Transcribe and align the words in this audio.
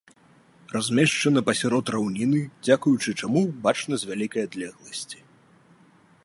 Размешчана 0.75 1.43
пасярод 1.49 1.85
раўніны, 1.95 2.41
дзякуючы 2.69 3.09
чаму 3.21 3.41
бачна 3.67 3.93
з 4.05 4.11
вялікай 4.13 4.41
адлегласці. 4.49 5.19